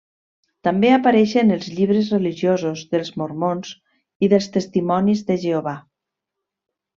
També 0.67 0.87
apareixen 0.93 1.55
els 1.55 1.67
llibres 1.79 2.09
religiosos 2.15 2.83
dels 2.95 3.11
mormons 3.23 3.75
i 4.25 4.31
dels 4.33 4.49
testimonis 4.57 5.23
de 5.29 5.39
Jehovà. 5.45 5.77